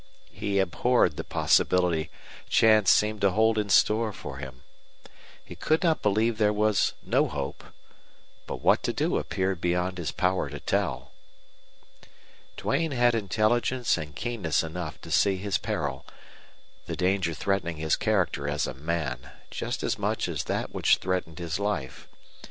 [0.31, 2.09] He abhorred the possibility
[2.49, 4.63] chance seemed to hold in store for him.
[5.45, 7.63] He could not believe there was no hope.
[8.47, 11.11] But what to do appeared beyond his power to tell.
[12.57, 16.03] Duane had intelligence and keenness enough to see his peril
[16.87, 21.37] the danger threatening his character as a man, just as much as that which threatened
[21.37, 22.07] his life.